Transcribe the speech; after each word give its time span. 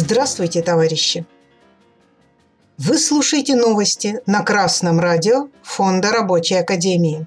Здравствуйте, 0.00 0.62
товарищи! 0.62 1.26
Вы 2.78 2.98
слушаете 2.98 3.56
новости 3.56 4.20
на 4.26 4.44
Красном 4.44 5.00
радио 5.00 5.48
Фонда 5.64 6.12
Рабочей 6.12 6.54
Академии. 6.54 7.26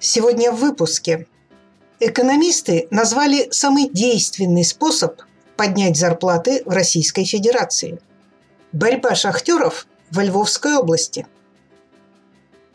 Сегодня 0.00 0.50
в 0.50 0.56
выпуске. 0.56 1.28
Экономисты 2.00 2.88
назвали 2.90 3.46
самый 3.52 3.88
действенный 3.88 4.64
способ 4.64 5.22
поднять 5.56 5.96
зарплаты 5.96 6.64
в 6.66 6.70
Российской 6.70 7.24
Федерации. 7.24 8.00
Борьба 8.72 9.14
шахтеров 9.14 9.86
во 10.10 10.24
Львовской 10.24 10.74
области. 10.74 11.28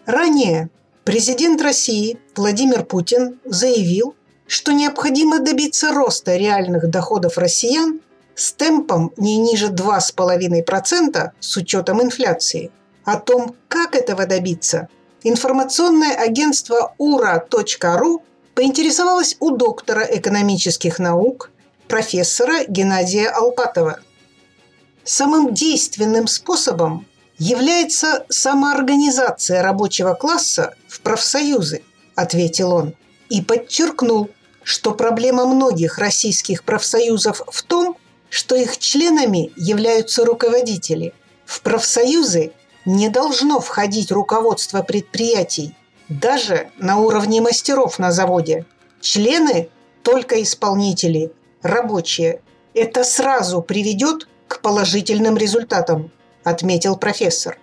Ранее 0.06 0.70
президент 1.04 1.62
России 1.62 2.18
Владимир 2.34 2.86
Путин 2.86 3.42
заявил, 3.44 4.16
что 4.48 4.72
необходимо 4.72 5.40
добиться 5.40 5.92
роста 5.92 6.38
реальных 6.38 6.90
доходов 6.90 7.38
россиян 7.38 8.00
с 8.38 8.54
темпом 8.54 9.12
не 9.18 9.38
ниже 9.38 9.70
2,5% 9.70 11.32
с 11.40 11.58
учетом 11.58 12.02
инфляции. 12.02 12.72
О 13.04 13.20
том, 13.20 13.56
как 13.68 13.96
этого 13.96 14.26
добиться, 14.26 14.88
информационное 15.24 16.16
агентство 16.16 16.94
ura.ru 17.00 18.22
поинтересовалось 18.54 19.38
у 19.40 19.52
доктора 19.52 20.04
экономических 20.04 21.00
наук, 21.00 21.50
профессора 21.88 22.66
Геннадия 22.68 23.30
Алпатова. 23.30 24.00
Самым 25.04 25.54
действенным 25.54 26.28
способом 26.28 27.08
является 27.40 28.26
самоорганизация 28.30 29.64
рабочего 29.64 30.14
класса 30.14 30.76
в 30.88 31.02
профсоюзы, 31.02 31.82
ответил 32.16 32.74
он, 32.74 32.94
и 33.30 33.42
подчеркнул, 33.42 34.30
что 34.64 34.92
проблема 34.94 35.46
многих 35.46 35.98
российских 35.98 36.64
профсоюзов 36.64 37.42
в 37.48 37.64
том, 37.64 37.98
что 38.38 38.56
их 38.56 38.78
членами 38.78 39.52
являются 39.56 40.24
руководители. 40.24 41.16
В 41.44 41.62
профсоюзы 41.62 42.52
не 42.86 43.10
должно 43.10 43.60
входить 43.60 44.12
руководство 44.12 44.84
предприятий, 44.84 45.76
даже 46.08 46.70
на 46.78 46.98
уровне 47.00 47.42
мастеров 47.42 47.98
на 47.98 48.12
заводе. 48.12 48.68
Члены– 49.02 49.70
только 50.04 50.44
исполнители, 50.44 51.32
рабочие. 51.64 52.42
Это 52.76 53.04
сразу 53.04 53.64
приведет 53.64 54.28
к 54.48 54.62
положительным 54.62 55.36
результатам, 55.36 56.12
отметил 56.44 56.96
профессор. 56.96 57.58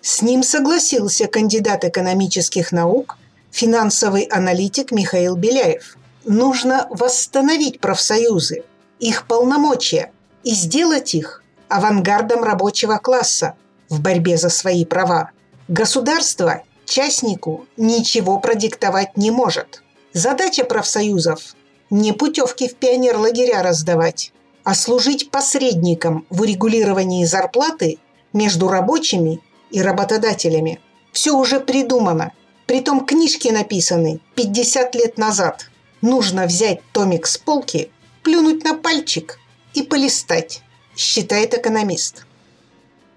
С 0.00 0.22
ним 0.22 0.42
согласился 0.42 1.26
кандидат 1.26 1.84
экономических 1.84 2.72
наук, 2.72 3.18
финансовый 3.50 4.22
аналитик 4.22 4.92
Михаил 4.92 5.36
Беляев. 5.36 5.98
Нужно 6.24 6.86
восстановить 6.88 7.80
профсоюзы– 7.80 8.64
их 8.98 9.26
полномочия 9.26 10.12
и 10.42 10.50
сделать 10.50 11.14
их 11.14 11.42
авангардом 11.68 12.44
рабочего 12.44 12.98
класса 12.98 13.54
в 13.88 14.00
борьбе 14.00 14.36
за 14.36 14.48
свои 14.48 14.84
права. 14.84 15.30
Государство 15.68 16.62
частнику 16.84 17.66
ничего 17.76 18.38
продиктовать 18.38 19.16
не 19.16 19.30
может. 19.30 19.82
Задача 20.12 20.64
профсоюзов– 20.64 21.54
не 21.90 22.12
путевки 22.12 22.68
в 22.68 22.76
пионер-лагеря 22.76 23.62
раздавать, 23.62 24.32
а 24.64 24.74
служить 24.74 25.30
посредником 25.30 26.26
в 26.30 26.40
урегулировании 26.40 27.24
зарплаты 27.24 27.98
между 28.32 28.68
рабочими 28.68 29.40
и 29.70 29.80
работодателями. 29.80 30.80
Все 31.12 31.32
уже 31.32 31.60
придумано. 31.60 32.32
Притом 32.66 33.04
книжки 33.04 33.48
написаны 33.48 34.20
50 34.34 34.94
лет 34.94 35.18
назад. 35.18 35.70
Нужно 36.00 36.46
взять 36.46 36.80
томик 36.92 37.26
с 37.26 37.38
полки 37.38 37.90
плюнуть 38.24 38.64
на 38.64 38.74
пальчик 38.74 39.38
и 39.74 39.82
полистать, 39.82 40.62
считает 40.96 41.54
экономист. 41.54 42.26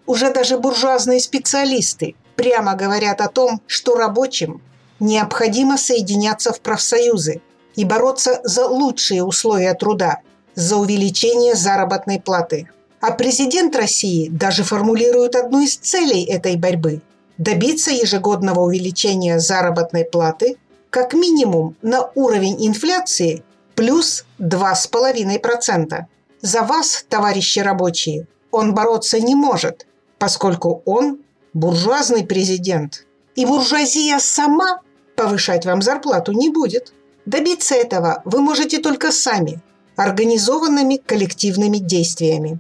Уже 0.06 0.32
даже 0.32 0.58
буржуазные 0.58 1.20
специалисты 1.20 2.16
прямо 2.36 2.76
говорят 2.76 3.22
о 3.22 3.28
том, 3.28 3.62
что 3.68 3.96
рабочим 3.96 4.62
необходимо 5.00 5.78
соединяться 5.78 6.54
в 6.54 6.62
профсоюзы 6.62 7.42
и 7.76 7.86
бороться 7.86 8.42
за 8.44 8.68
лучшие 8.68 9.24
условия 9.24 9.74
труда, 9.74 10.20
за 10.56 10.78
увеличение 10.78 11.56
заработной 11.56 12.20
платы. 12.20 12.70
А 13.00 13.12
президент 13.12 13.76
России 13.76 14.28
даже 14.30 14.64
формулирует 14.64 15.36
одну 15.36 15.62
из 15.62 15.76
целей 15.76 16.24
этой 16.24 16.56
борьбы– 16.56 17.02
добиться 17.38 17.92
ежегодного 17.92 18.62
увеличения 18.62 19.40
заработной 19.40 20.06
платы 20.06 20.58
как 20.90 21.14
минимум 21.14 21.76
на 21.82 22.10
уровень 22.16 22.66
инфляции 22.66 23.44
плюс 23.78 24.26
2,5%. 24.40 26.06
За 26.42 26.62
вас, 26.64 27.06
товарищи 27.08 27.60
рабочие, 27.60 28.28
он 28.52 28.74
бороться 28.74 29.20
не 29.20 29.36
может, 29.36 29.86
поскольку 30.18 30.82
он 30.86 31.20
буржуазный 31.54 32.26
президент. 32.26 33.06
И 33.36 33.46
буржуазия 33.46 34.18
сама 34.20 34.82
повышать 35.16 35.66
вам 35.66 35.84
зарплату 35.84 36.32
не 36.32 36.50
будет. 36.50 36.92
Добиться 37.28 37.76
этого 37.76 38.24
вы 38.26 38.42
можете 38.42 38.80
только 38.80 39.12
сами, 39.12 39.62
организованными 39.96 40.96
коллективными 40.98 41.78
действиями. 41.78 42.60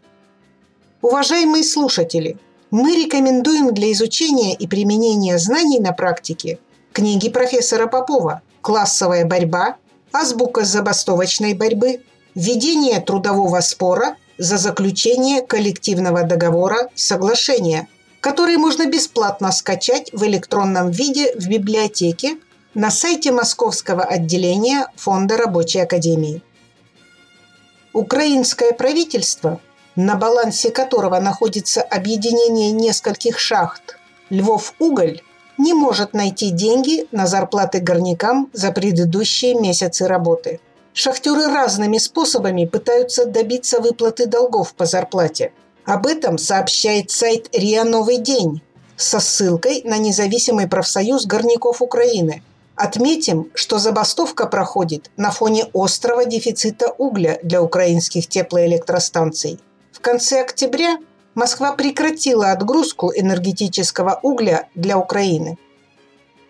Уважаемые 1.02 1.64
слушатели, 1.64 2.38
мы 2.70 2.96
рекомендуем 2.96 3.74
для 3.74 3.92
изучения 3.92 4.54
и 4.54 4.68
применения 4.68 5.40
знаний 5.40 5.80
на 5.80 5.94
практике 5.94 6.60
книги 6.94 7.30
профессора 7.30 7.88
Попова 7.88 8.44
«Классовая 8.62 9.26
борьба 9.26 9.78
азбука 10.12 10.66
забастовочной 10.66 11.54
борьбы, 11.54 12.02
ведение 12.36 13.00
трудового 13.00 13.60
спора 13.62 14.16
за 14.38 14.58
заключение 14.58 15.42
коллективного 15.42 16.24
договора 16.24 16.90
соглашения, 16.96 17.88
который 18.22 18.58
можно 18.58 18.86
бесплатно 18.86 19.52
скачать 19.52 20.12
в 20.14 20.24
электронном 20.26 20.92
виде 20.92 21.34
в 21.36 21.48
библиотеке 21.48 22.38
на 22.74 22.92
сайте 22.92 23.32
Московского 23.32 24.04
отделения 24.04 24.88
Фонда 24.96 25.38
Рабочей 25.38 25.80
Академии. 25.80 26.44
Украинское 27.94 28.74
правительство, 28.74 29.60
на 29.96 30.16
балансе 30.16 30.70
которого 30.70 31.20
находится 31.20 31.82
объединение 31.82 32.72
нескольких 32.72 33.40
шахт 33.40 33.98
Львов-Уголь, 34.30 35.22
не 35.58 35.74
может 35.74 36.14
найти 36.14 36.52
деньги 36.52 37.08
на 37.12 37.28
зарплаты 37.28 37.80
горнякам 37.80 38.50
за 38.54 38.72
предыдущие 38.72 39.56
месяцы 39.56 40.08
работы. 40.08 40.60
Шахтеры 40.94 41.48
разными 41.48 41.98
способами 41.98 42.66
пытаются 42.66 43.26
добиться 43.26 43.80
выплаты 43.80 44.26
долгов 44.26 44.74
по 44.74 44.86
зарплате. 44.86 45.52
Об 45.86 46.08
этом 46.08 46.38
сообщает 46.38 47.12
сайт 47.12 47.50
РИА 47.56 47.84
«Новый 47.84 48.18
день» 48.18 48.62
со 48.96 49.20
ссылкой 49.20 49.84
на 49.86 49.98
независимый 49.98 50.68
профсоюз 50.68 51.26
горняков 51.26 51.82
Украины. 51.82 52.42
Отметим, 52.76 53.52
что 53.54 53.80
забастовка 53.80 54.48
проходит 54.48 55.10
на 55.18 55.32
фоне 55.32 55.66
острого 55.74 56.26
дефицита 56.26 56.94
угля 56.98 57.40
для 57.44 57.62
украинских 57.62 58.28
теплоэлектростанций. 58.28 59.60
В 59.92 60.00
конце 60.00 60.42
октября 60.42 60.98
Москва 61.38 61.74
прекратила 61.74 62.50
отгрузку 62.50 63.12
энергетического 63.16 64.20
угля 64.24 64.70
для 64.74 64.98
Украины. 64.98 65.60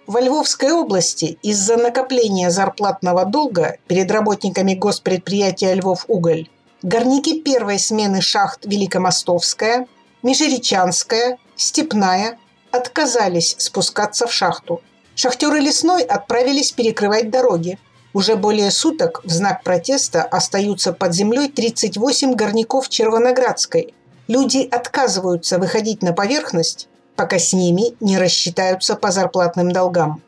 Во 0.08 0.22
Львовской 0.22 0.72
области 0.72 1.38
из-за 1.42 1.76
накопления 1.76 2.50
зарплатного 2.52 3.26
долга 3.26 3.80
перед 3.88 4.10
работниками 4.10 4.76
госпредприятия 4.76 5.74
«Львов-Уголь» 5.74 6.48
горняки 6.84 7.42
первой 7.42 7.80
смены 7.80 8.22
шахт 8.22 8.66
Великомостовская, 8.66 9.88
Межеречанская, 10.24 11.38
Степная 11.58 12.40
отказались 12.72 13.58
спускаться 13.58 14.26
в 14.26 14.32
шахту. 14.32 14.82
Шахтеры 15.16 15.60
лесной 15.60 16.04
отправились 16.04 16.72
перекрывать 16.72 17.30
дороги. 17.30 17.78
Уже 18.14 18.38
более 18.38 18.72
суток 18.72 19.20
в 19.26 19.32
знак 19.32 19.64
протеста 19.64 20.24
остаются 20.24 20.94
под 20.94 21.14
землей 21.14 21.50
38 21.50 22.36
горняков 22.36 22.88
Червоноградской, 22.88 23.94
Люди 24.28 24.68
отказываются 24.70 25.58
выходить 25.58 26.02
на 26.02 26.14
поверхность, 26.14 26.88
пока 27.16 27.40
с 27.40 27.54
ними 27.54 27.96
не 28.00 28.18
рассчитаются 28.18 28.96
по 28.96 29.12
зарплатным 29.12 29.72
долгам. 29.72 30.22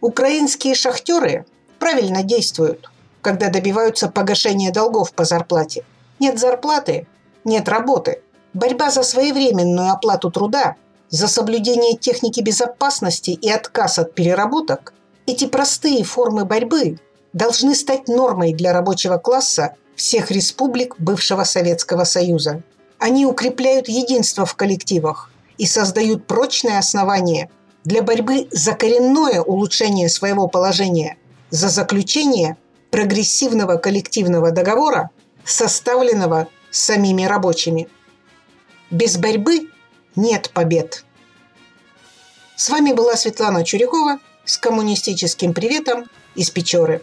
Украинские 0.00 0.74
шахтеры 0.74 1.46
правильно 1.78 2.22
действуют, 2.22 2.90
когда 3.20 3.48
добиваются 3.48 4.08
погашения 4.08 4.72
долгов 4.72 5.12
по 5.12 5.24
зарплате. 5.24 5.84
Нет 6.18 6.38
зарплаты– 6.38 7.06
нет 7.44 7.68
работы. 7.68 8.22
Борьба 8.52 8.90
за 8.90 9.02
своевременную 9.02 9.90
оплату 9.90 10.30
труда, 10.30 10.76
за 11.08 11.26
соблюдение 11.26 11.96
техники 11.96 12.40
безопасности 12.40 13.30
и 13.30 13.50
отказ 13.50 13.98
от 13.98 14.14
переработок– 14.14 14.94
эти 15.26 15.46
простые 15.46 16.02
формы 16.02 16.44
борьбы 16.44 16.98
должны 17.32 17.74
стать 17.74 18.08
нормой 18.08 18.52
для 18.52 18.72
рабочего 18.72 19.18
класса 19.18 19.76
всех 19.94 20.30
республик 20.30 20.96
бывшего 20.98 21.44
Советского 21.44 22.04
Союза. 22.04 22.62
Они 23.02 23.26
укрепляют 23.26 23.88
единство 23.88 24.46
в 24.46 24.54
коллективах 24.54 25.28
и 25.58 25.66
создают 25.66 26.28
прочное 26.28 26.78
основание 26.78 27.50
для 27.82 28.00
борьбы 28.00 28.46
за 28.52 28.74
коренное 28.74 29.42
улучшение 29.42 30.08
своего 30.08 30.46
положения, 30.46 31.16
за 31.50 31.68
заключение 31.68 32.56
прогрессивного 32.92 33.76
коллективного 33.78 34.52
договора 34.52 35.10
составленного 35.44 36.46
самими 36.70 37.24
рабочими. 37.24 37.88
Без 38.92 39.16
борьбы 39.16 39.68
нет 40.14 40.50
побед. 40.54 41.04
С 42.54 42.70
вами 42.70 42.92
была 42.92 43.16
Светлана 43.16 43.64
Чурякова 43.64 44.20
с 44.44 44.56
коммунистическим 44.58 45.54
приветом 45.54 46.04
из 46.36 46.50
Печоры. 46.50 47.02